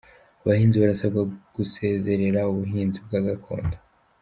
Abahinzi 0.43 0.77
barasabwa 0.83 1.21
gusezerera 1.55 2.39
ubuhinzi 2.51 2.97
bwa 3.05 3.19
gakondo 3.27 3.75